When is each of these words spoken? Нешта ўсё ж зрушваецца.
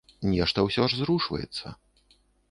Нешта 0.29 0.63
ўсё 0.67 0.87
ж 0.93 0.97
зрушваецца. 1.01 1.75